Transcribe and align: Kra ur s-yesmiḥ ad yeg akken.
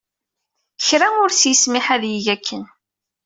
Kra 0.87 1.07
ur 1.23 1.29
s-yesmiḥ 1.33 1.85
ad 1.95 2.03
yeg 2.11 2.27
akken. 2.35 2.63